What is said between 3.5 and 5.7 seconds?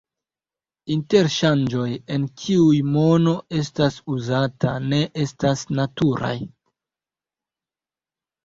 estas uzata, ne estas